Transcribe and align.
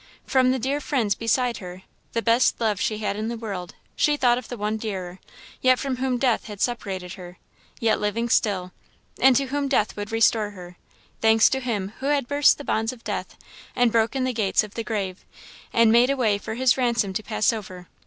From 0.25 0.49
the 0.49 0.57
dear 0.57 0.79
friends 0.81 1.13
beside 1.13 1.57
her, 1.57 1.83
the 2.13 2.23
best 2.23 2.59
loved 2.59 2.81
she 2.81 2.97
had 2.97 3.15
in 3.15 3.27
the 3.27 3.37
world, 3.37 3.75
she 3.95 4.17
thought 4.17 4.39
of 4.39 4.47
the 4.47 4.57
one 4.57 4.77
dearer, 4.77 5.19
yet 5.61 5.77
from 5.77 5.97
whom 5.97 6.17
death 6.17 6.45
had 6.47 6.59
separated 6.59 7.13
her; 7.13 7.37
yet 7.79 8.01
living 8.01 8.27
still 8.27 8.71
and 9.19 9.35
to 9.35 9.45
whom 9.45 9.67
death 9.67 9.95
would 9.95 10.11
restore 10.11 10.49
her, 10.49 10.75
thanks 11.21 11.49
to 11.49 11.59
Him 11.59 11.93
who 11.99 12.07
had 12.07 12.27
burst 12.27 12.57
the 12.57 12.63
bonds 12.63 12.91
of 12.91 13.03
death, 13.03 13.37
and 13.75 13.91
broken 13.91 14.23
the 14.23 14.33
gates 14.33 14.63
of 14.63 14.73
the 14.73 14.83
grave, 14.83 15.23
and 15.71 15.91
made 15.91 16.09
a 16.09 16.17
way 16.17 16.39
for 16.39 16.55
his 16.55 16.77
ransomed 16.77 17.15
to 17.17 17.21
pass 17.21 17.53
over. 17.53 17.87